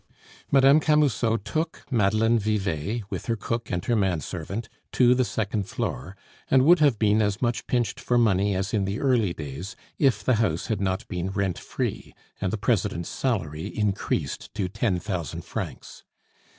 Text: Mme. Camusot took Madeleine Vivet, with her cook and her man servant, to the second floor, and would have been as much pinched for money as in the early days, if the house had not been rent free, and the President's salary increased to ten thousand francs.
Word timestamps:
Mme. 0.49 0.79
Camusot 0.79 1.37
took 1.45 1.85
Madeleine 1.91 2.39
Vivet, 2.39 3.03
with 3.11 3.27
her 3.27 3.35
cook 3.35 3.69
and 3.69 3.85
her 3.85 3.95
man 3.95 4.19
servant, 4.19 4.67
to 4.93 5.13
the 5.13 5.23
second 5.23 5.67
floor, 5.69 6.17
and 6.49 6.63
would 6.65 6.79
have 6.79 6.97
been 6.97 7.21
as 7.21 7.39
much 7.39 7.67
pinched 7.67 7.99
for 7.99 8.17
money 8.17 8.55
as 8.55 8.73
in 8.73 8.85
the 8.85 8.99
early 8.99 9.31
days, 9.33 9.75
if 9.99 10.23
the 10.23 10.37
house 10.41 10.65
had 10.65 10.81
not 10.81 11.07
been 11.07 11.29
rent 11.29 11.59
free, 11.59 12.15
and 12.41 12.51
the 12.51 12.57
President's 12.57 13.09
salary 13.09 13.67
increased 13.67 14.51
to 14.55 14.67
ten 14.67 14.99
thousand 14.99 15.45
francs. 15.45 16.03